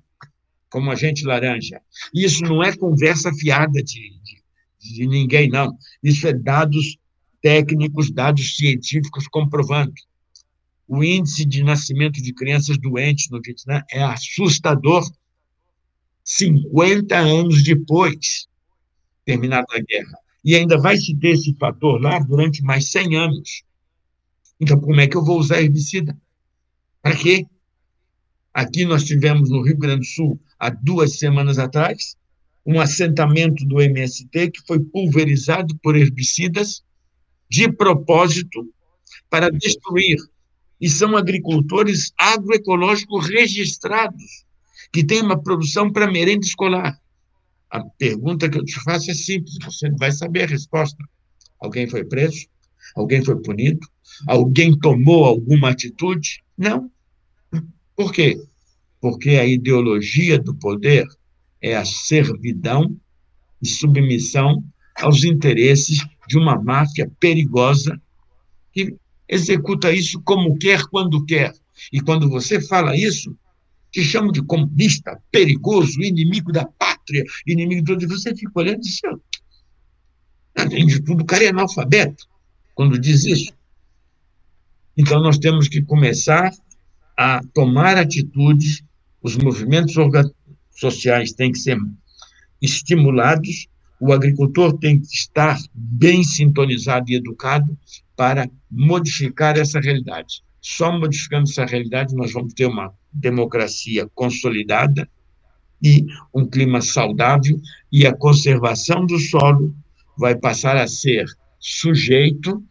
[0.71, 1.79] como agente laranja.
[2.11, 5.77] Isso não é conversa fiada de, de, de ninguém, não.
[6.01, 6.97] Isso é dados
[7.43, 9.93] técnicos, dados científicos comprovando.
[10.93, 15.09] O índice de nascimento de crianças doentes no Vietnã é assustador
[16.21, 18.49] 50 anos depois
[19.23, 20.19] terminada a guerra.
[20.43, 23.63] E ainda vai se ter esse fator lá durante mais 100 anos.
[24.59, 26.13] Então, como é que eu vou usar herbicida?
[27.01, 27.45] Para quê?
[28.53, 32.17] Aqui nós tivemos no Rio Grande do Sul, há duas semanas atrás,
[32.65, 36.83] um assentamento do MST que foi pulverizado por herbicidas
[37.49, 38.69] de propósito
[39.29, 40.17] para destruir.
[40.81, 44.43] E são agricultores agroecológicos registrados,
[44.91, 46.99] que têm uma produção para merenda escolar.
[47.69, 50.97] A pergunta que eu te faço é simples, você vai saber a resposta.
[51.59, 52.47] Alguém foi preso?
[52.95, 53.79] Alguém foi punido?
[54.27, 56.43] Alguém tomou alguma atitude?
[56.57, 56.91] Não.
[57.95, 58.41] Por quê?
[58.99, 61.07] Porque a ideologia do poder
[61.61, 62.97] é a servidão
[63.61, 64.63] e submissão
[64.95, 68.01] aos interesses de uma máfia perigosa
[68.73, 68.95] que
[69.31, 71.53] executa isso como quer, quando quer.
[71.91, 73.35] E quando você fala isso,
[73.89, 78.07] te chamam de comunista, perigoso, inimigo da pátria, inimigo de tudo.
[78.09, 78.99] Você fica olhando e diz,
[80.55, 82.27] além de tudo, o cara é analfabeto
[82.75, 83.53] quando diz isso.
[84.97, 86.51] Então, nós temos que começar
[87.17, 88.83] a tomar atitudes,
[89.21, 89.95] os movimentos
[90.71, 91.77] sociais têm que ser
[92.61, 93.67] estimulados,
[93.99, 97.77] o agricultor tem que estar bem sintonizado e educado
[98.21, 100.43] para modificar essa realidade.
[100.61, 105.09] Só modificando essa realidade nós vamos ter uma democracia consolidada
[105.81, 107.59] e um clima saudável
[107.91, 109.75] e a conservação do solo
[110.15, 111.25] vai passar a ser
[111.59, 112.63] sujeito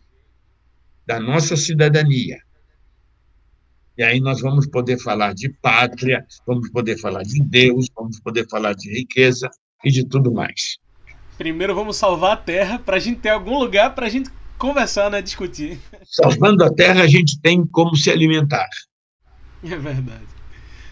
[1.05, 2.39] da nossa cidadania.
[3.99, 8.49] E aí nós vamos poder falar de pátria, vamos poder falar de Deus, vamos poder
[8.49, 9.51] falar de riqueza
[9.85, 10.79] e de tudo mais.
[11.37, 15.11] Primeiro vamos salvar a terra para a gente ter algum lugar para a gente conversar,
[15.11, 15.81] né, discutir.
[16.05, 18.69] Salvando a terra, a gente tem como se alimentar.
[19.65, 20.27] É verdade.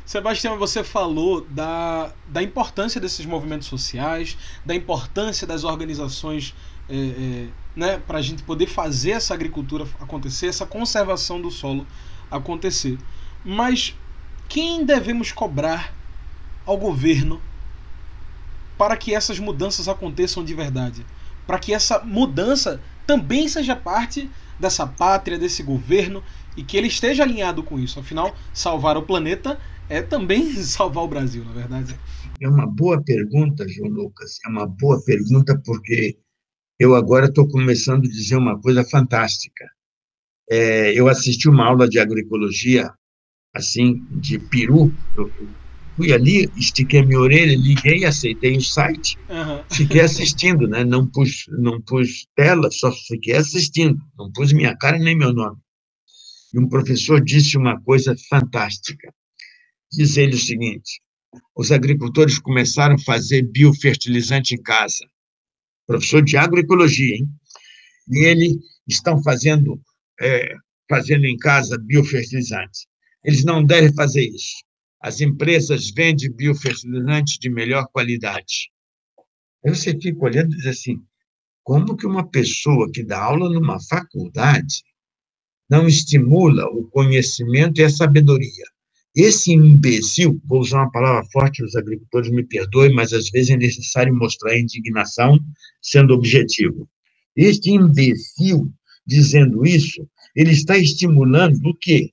[0.07, 6.55] Sebastião, você falou da, da importância desses movimentos sociais, da importância das organizações
[6.89, 11.87] é, é, né, para a gente poder fazer essa agricultura acontecer, essa conservação do solo
[12.31, 12.97] acontecer.
[13.45, 13.95] Mas
[14.49, 15.95] quem devemos cobrar
[16.65, 17.43] ao governo
[18.79, 21.05] para que essas mudanças aconteçam de verdade?
[21.47, 26.23] Para que essa mudança também seja parte dessa pátria, desse governo
[26.55, 27.99] e que ele esteja alinhado com isso.
[27.99, 31.97] Afinal, salvar o planeta é também salvar o Brasil, na verdade.
[32.39, 34.37] É uma boa pergunta, João Lucas.
[34.45, 36.19] É uma boa pergunta porque
[36.79, 39.65] eu agora estou começando a dizer uma coisa fantástica.
[40.51, 42.93] É, eu assisti uma aula de agroecologia,
[43.55, 44.93] assim, de peru.
[45.99, 49.63] Fui ali, estiquei minha orelha, liguei, aceitei o site, uhum.
[49.71, 50.85] fiquei assistindo, né?
[50.85, 54.01] Não pus, não pus tela, só fiquei assistindo.
[54.17, 55.59] Não pus minha cara nem meu nome.
[56.55, 59.13] E um professor disse uma coisa fantástica.
[59.93, 61.03] Diz ele o seguinte:
[61.55, 65.05] os agricultores começaram a fazer biofertilizante em casa
[65.89, 67.27] professor de agroecologia, hein?
[68.11, 68.57] E eles
[68.87, 69.81] estão fazendo,
[70.21, 70.55] é,
[70.89, 72.87] fazendo em casa biofertilizantes.
[73.25, 74.63] Eles não devem fazer isso.
[75.01, 78.71] As empresas vendem biofertilizantes de melhor qualidade.
[79.65, 81.01] Aí você fica olhando e diz assim,
[81.63, 84.83] como que uma pessoa que dá aula numa faculdade
[85.71, 88.65] não estimula o conhecimento e a sabedoria?
[89.15, 93.57] Esse imbecil, vou usar uma palavra forte, os agricultores me perdoem, mas às vezes é
[93.57, 95.39] necessário mostrar indignação
[95.83, 96.89] sendo objetivo.
[97.37, 98.73] Este imbecil
[99.07, 100.07] dizendo isso,
[100.37, 102.11] ele está estimulando o quê?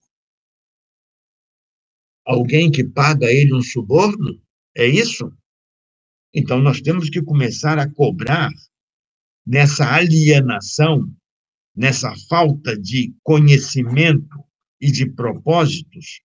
[2.25, 4.41] Alguém que paga ele um suborno?
[4.75, 5.31] É isso?
[6.33, 8.49] Então, nós temos que começar a cobrar
[9.45, 11.09] nessa alienação,
[11.75, 14.43] nessa falta de conhecimento
[14.81, 16.21] e de propósitos,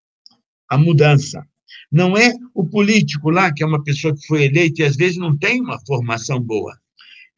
[0.69, 1.47] a mudança.
[1.93, 5.19] Não é o político lá, que é uma pessoa que foi eleita e às vezes
[5.19, 6.77] não tem uma formação boa.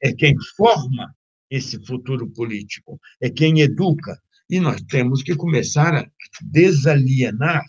[0.00, 1.14] É quem forma
[1.50, 4.18] esse futuro político, é quem educa.
[4.48, 6.10] E nós temos que começar a
[6.42, 7.62] desalienar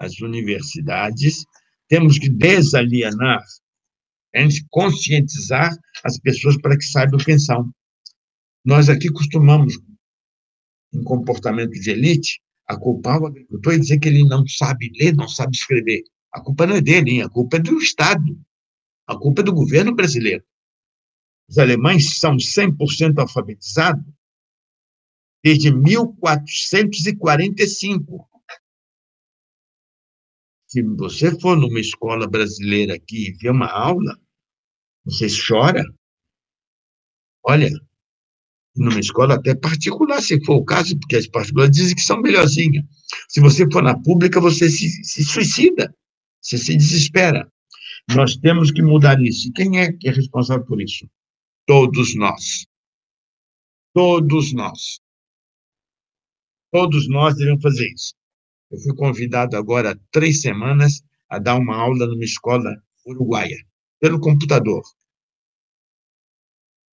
[0.00, 1.44] as universidades,
[1.86, 3.44] temos que desalienar,
[4.34, 7.70] a gente conscientizar as pessoas para que saibam são.
[8.64, 9.78] Nós aqui costumamos,
[10.94, 15.14] em comportamento de elite, a culpar o agricultor e dizer que ele não sabe ler,
[15.14, 16.02] não sabe escrever.
[16.32, 17.20] A culpa não é dele, hein?
[17.22, 18.40] a culpa é do Estado.
[19.06, 20.42] A culpa é do governo brasileiro.
[21.48, 24.04] Os alemães são 100% alfabetizados
[25.42, 28.29] desde 1445.
[30.70, 34.16] Se você for numa escola brasileira aqui e ver uma aula,
[35.04, 35.82] você chora.
[37.42, 37.68] Olha,
[38.76, 42.84] numa escola até particular, se for o caso, porque as particulares dizem que são melhorzinhas.
[43.28, 45.92] Se você for na pública, você se, se suicida,
[46.40, 47.50] você se desespera.
[48.14, 49.48] Nós temos que mudar isso.
[49.48, 51.10] E quem é que é responsável por isso?
[51.66, 52.64] Todos nós.
[53.92, 55.00] Todos nós.
[56.70, 58.14] Todos nós devemos fazer isso.
[58.70, 62.70] Eu fui convidado agora há três semanas a dar uma aula numa escola
[63.04, 63.56] uruguaia,
[64.00, 64.82] pelo computador.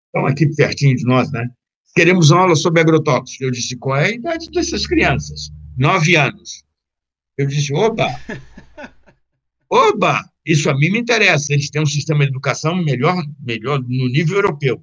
[0.08, 1.50] Estão aqui pertinho de nós, né?
[1.94, 3.42] Queremos uma aula sobre agrotóxicos.
[3.42, 5.52] Eu disse, qual é a idade dessas crianças?
[5.78, 6.64] Nove anos.
[7.38, 8.08] Eu disse, opa!
[9.70, 10.24] Opa!
[10.46, 11.52] Isso a mim me interessa.
[11.52, 14.82] Eles têm um sistema de educação melhor, melhor no nível europeu.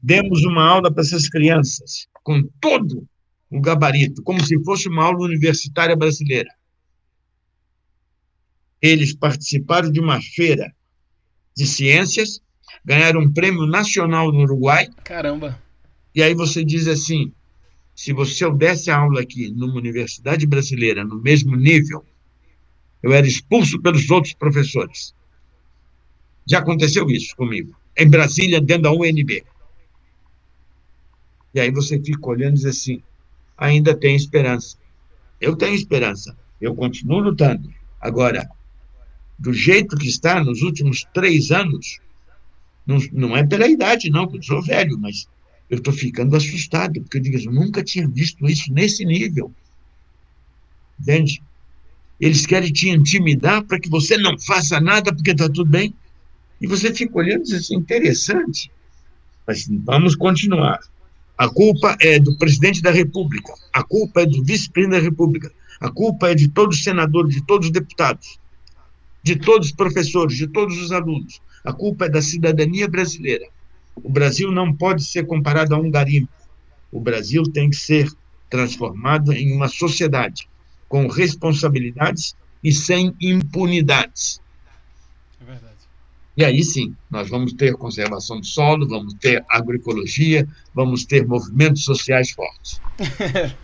[0.00, 3.08] Demos uma aula para essas crianças, com todo
[3.50, 6.48] o gabarito, como se fosse uma aula universitária brasileira.
[8.80, 10.72] Eles participaram de uma feira
[11.56, 12.40] de ciências,
[12.84, 14.88] ganharam um prêmio nacional no Uruguai.
[15.04, 15.60] Caramba!
[16.14, 17.32] E aí você diz assim:
[17.94, 22.04] se você eu desse aula aqui numa universidade brasileira, no mesmo nível,
[23.02, 25.14] eu era expulso pelos outros professores.
[26.46, 29.44] Já aconteceu isso comigo, em Brasília, dentro da UNB.
[31.52, 33.02] E aí você fica olhando e diz assim:
[33.60, 34.78] ainda tem esperança.
[35.38, 37.72] Eu tenho esperança, eu continuo lutando.
[38.00, 38.48] Agora,
[39.38, 42.00] do jeito que está nos últimos três anos,
[42.86, 45.28] não, não é pela idade, não, que eu sou velho, mas
[45.68, 49.52] eu estou ficando assustado, porque eu digo, eu nunca tinha visto isso nesse nível.
[50.98, 51.42] Entende?
[52.18, 55.94] Eles querem te intimidar para que você não faça nada porque está tudo bem.
[56.60, 58.70] E você fica olhando e diz assim, interessante.
[59.46, 60.80] Mas vamos continuar.
[61.40, 65.90] A culpa é do presidente da República, a culpa é do vice-presidente da República, a
[65.90, 68.38] culpa é de todos os senadores, de todos os deputados,
[69.22, 71.40] de todos os professores, de todos os alunos.
[71.64, 73.46] A culpa é da cidadania brasileira.
[73.96, 76.28] O Brasil não pode ser comparado a um garimpo.
[76.92, 78.12] O Brasil tem que ser
[78.50, 80.46] transformado em uma sociedade
[80.90, 84.42] com responsabilidades e sem impunidades.
[86.40, 91.84] E aí sim, nós vamos ter conservação do solo, vamos ter agroecologia, vamos ter movimentos
[91.84, 92.80] sociais fortes.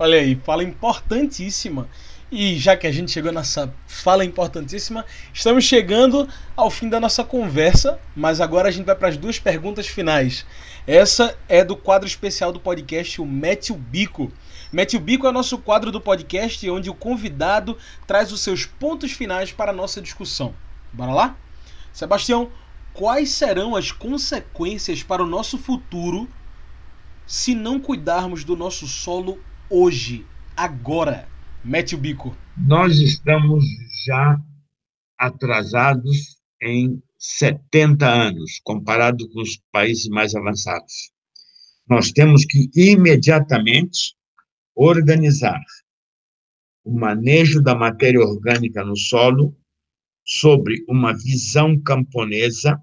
[0.00, 1.86] Olha aí, fala importantíssima.
[2.32, 5.04] E já que a gente chegou nessa fala importantíssima,
[5.34, 9.38] estamos chegando ao fim da nossa conversa, mas agora a gente vai para as duas
[9.38, 10.46] perguntas finais.
[10.86, 14.32] Essa é do quadro especial do podcast, o Mete o Bico.
[14.72, 18.64] Mete o Bico é o nosso quadro do podcast onde o convidado traz os seus
[18.64, 20.54] pontos finais para a nossa discussão.
[20.90, 21.43] Bora lá?
[21.94, 22.50] Sebastião,
[22.92, 26.28] quais serão as consequências para o nosso futuro
[27.24, 29.40] se não cuidarmos do nosso solo
[29.70, 30.26] hoje,
[30.56, 31.28] agora?
[31.64, 32.36] Mete o bico.
[32.58, 33.64] Nós estamos
[34.04, 34.36] já
[35.16, 41.12] atrasados em 70 anos, comparado com os países mais avançados.
[41.88, 44.16] Nós temos que imediatamente
[44.74, 45.60] organizar
[46.82, 49.56] o manejo da matéria orgânica no solo
[50.24, 52.82] sobre uma visão camponesa,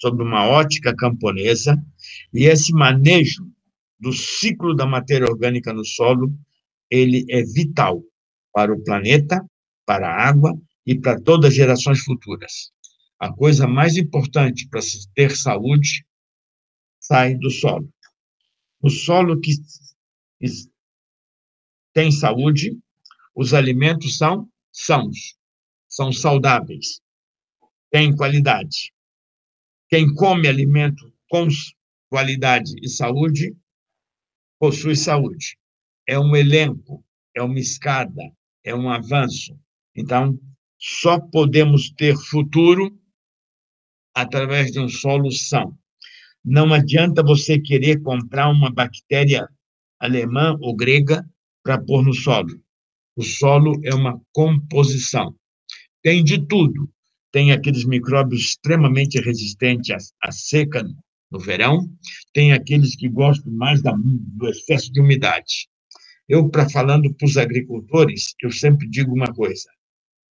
[0.00, 1.76] sobre uma ótica camponesa,
[2.32, 3.48] e esse manejo
[3.98, 6.32] do ciclo da matéria orgânica no solo,
[6.90, 8.02] ele é vital
[8.52, 9.44] para o planeta,
[9.86, 12.72] para a água e para todas as gerações futuras.
[13.18, 16.04] A coisa mais importante para se ter saúde
[17.00, 17.88] sai do solo.
[18.80, 19.52] O solo que
[21.92, 22.78] tem saúde,
[23.34, 25.37] os alimentos são sãos
[25.98, 27.00] são saudáveis,
[27.90, 28.92] têm qualidade.
[29.88, 31.48] Quem come alimento com
[32.08, 33.52] qualidade e saúde,
[34.60, 35.58] possui saúde.
[36.06, 38.22] É um elenco, é uma escada,
[38.62, 39.58] é um avanço.
[39.96, 40.38] Então,
[40.78, 42.96] só podemos ter futuro
[44.14, 45.76] através de um solo são.
[46.44, 49.48] Não adianta você querer comprar uma bactéria
[49.98, 51.28] alemã ou grega
[51.64, 52.62] para pôr no solo.
[53.16, 55.34] O solo é uma composição.
[56.02, 56.88] Tem de tudo.
[57.32, 60.82] Tem aqueles micróbios extremamente resistentes à, à seca
[61.30, 61.86] no verão,
[62.32, 65.68] tem aqueles que gostam mais da, do excesso de umidade.
[66.28, 69.68] Eu, para falando para os agricultores, eu sempre digo uma coisa.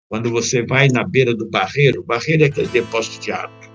[0.08, 3.74] Quando você vai na beira do barreiro, barreiro é aquele depósito de água,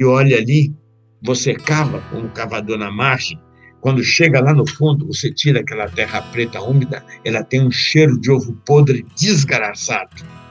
[0.00, 0.74] e olha ali,
[1.22, 3.38] você cava com o cavador na margem,
[3.80, 8.18] quando chega lá no fundo, você tira aquela terra preta úmida, ela tem um cheiro
[8.18, 10.41] de ovo podre desgraçado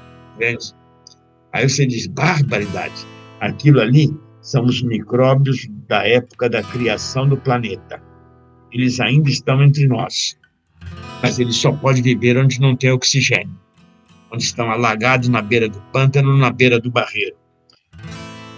[1.54, 3.06] Aí você diz, barbaridade.
[3.40, 8.02] Aquilo ali são os micróbios da época da criação do planeta.
[8.72, 10.38] eles ainda estão entre nós.
[11.22, 13.56] Mas eles só podem viver onde não tem oxigênio,
[14.32, 17.36] onde estão alagados na beira do pântano, na beira do barreiro.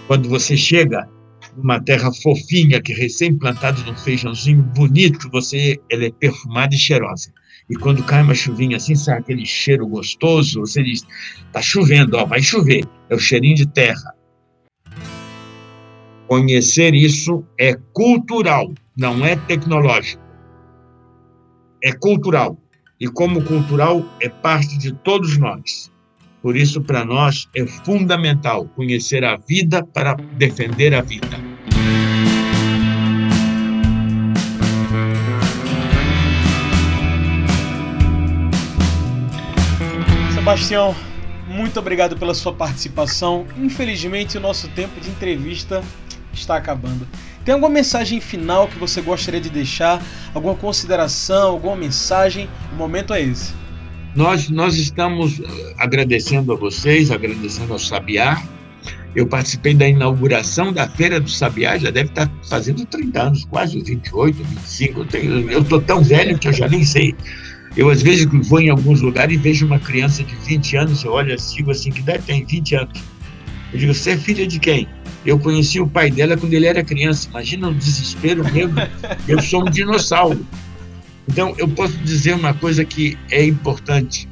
[0.06, 1.08] Quando você chega
[1.56, 7.32] numa terra fofinha, que recém-plantada num feijãozinho bonito, você, ela é perfumada e cheirosa.
[7.68, 11.02] E quando cai uma chuvinha assim, sai aquele cheiro gostoso, você diz,
[11.52, 12.84] tá chovendo, ó, vai chover.
[13.08, 14.14] É o cheirinho de terra.
[16.26, 20.22] Conhecer isso é cultural, não é tecnológico.
[21.82, 22.58] É cultural.
[23.00, 25.92] E como cultural, é parte de todos nós.
[26.40, 31.43] Por isso, para nós, é fundamental conhecer a vida para defender a vida.
[40.44, 40.94] Sebastião,
[41.48, 43.46] muito obrigado pela sua participação.
[43.56, 45.82] Infelizmente, o nosso tempo de entrevista
[46.34, 47.08] está acabando.
[47.42, 50.02] Tem alguma mensagem final que você gostaria de deixar?
[50.34, 52.46] Alguma consideração, alguma mensagem?
[52.74, 53.54] O momento é esse.
[54.14, 58.42] Nós, nós estamos eh, agradecendo a vocês, agradecendo ao Sabiá.
[59.16, 63.80] Eu participei da inauguração da Feira do Sabiá, já deve estar fazendo 30 anos, quase
[63.80, 65.06] 28, 25.
[65.50, 67.14] Eu estou tão velho que eu já nem sei.
[67.76, 71.12] Eu, às vezes, vou em alguns lugares e vejo uma criança de 20 anos, eu
[71.12, 73.02] olho assim, assim, que deve ter 20 anos.
[73.72, 74.86] Eu digo, você é filha de quem?
[75.26, 77.28] Eu conheci o pai dela quando ele era criança.
[77.30, 78.76] Imagina o desespero mesmo.
[79.26, 80.46] Eu sou um dinossauro.
[81.26, 84.28] Então, eu posso dizer uma coisa que é importante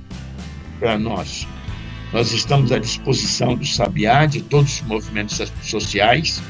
[0.78, 1.48] para nós.
[2.12, 6.42] Nós estamos à disposição do Sabiá, de todos os movimentos sociais,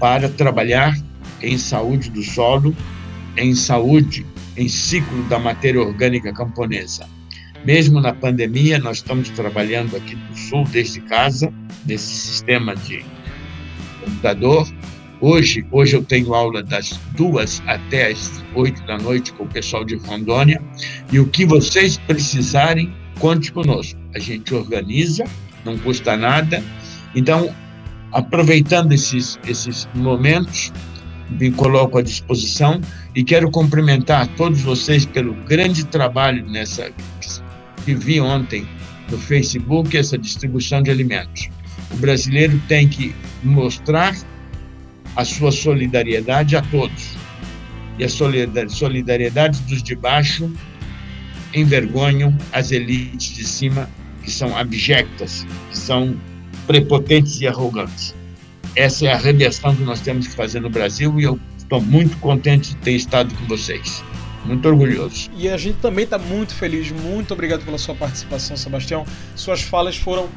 [0.00, 0.98] para trabalhar
[1.40, 2.74] em saúde do solo,
[3.36, 7.06] em saúde, em ciclo da matéria orgânica camponesa.
[7.64, 11.52] Mesmo na pandemia, nós estamos trabalhando aqui no Sul, desde casa,
[11.86, 13.04] nesse sistema de
[14.02, 14.66] computador.
[15.20, 19.84] Hoje, hoje eu tenho aula das duas até as oito da noite com o pessoal
[19.84, 20.62] de Rondônia.
[21.12, 24.00] E o que vocês precisarem, conte conosco.
[24.14, 25.24] A gente organiza,
[25.62, 26.64] não custa nada.
[27.14, 27.54] Então,
[28.12, 30.72] aproveitando esses, esses momentos,
[31.38, 32.80] me coloco à disposição
[33.14, 36.90] e quero cumprimentar todos vocês pelo grande trabalho nessa
[37.84, 38.66] que vi ontem
[39.10, 41.48] no Facebook, essa distribuição de alimentos.
[41.90, 44.14] O brasileiro tem que mostrar
[45.16, 47.16] a sua solidariedade a todos.
[47.98, 50.50] E a solidariedade dos de baixo
[51.52, 53.88] envergonham as elites de cima,
[54.22, 56.16] que são abjectas, que são
[56.66, 58.14] prepotentes e arrogantes.
[58.76, 62.16] Essa é a redenção que nós temos que fazer no Brasil e eu estou muito
[62.18, 64.02] contente de ter estado com vocês.
[64.44, 65.28] Muito orgulhoso.
[65.36, 66.90] E a gente também está muito feliz.
[66.90, 69.04] Muito obrigado pela sua participação, Sebastião.
[69.36, 70.28] Suas falas foram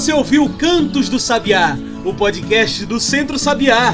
[0.03, 3.93] Você ouviu Cantos do Sabiá, o podcast do Centro Sabiá.